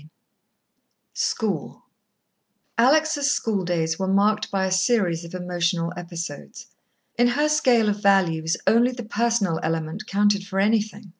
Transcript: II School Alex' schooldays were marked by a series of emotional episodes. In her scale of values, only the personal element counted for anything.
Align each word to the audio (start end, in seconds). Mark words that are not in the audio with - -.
II 0.01 0.07
School 1.13 1.85
Alex' 2.75 3.21
schooldays 3.21 3.99
were 3.99 4.07
marked 4.07 4.49
by 4.49 4.65
a 4.65 4.71
series 4.71 5.23
of 5.23 5.35
emotional 5.35 5.93
episodes. 5.95 6.65
In 7.19 7.27
her 7.27 7.47
scale 7.47 7.87
of 7.87 8.01
values, 8.01 8.57
only 8.65 8.93
the 8.93 9.03
personal 9.05 9.59
element 9.61 10.07
counted 10.07 10.43
for 10.47 10.59
anything. 10.59 11.09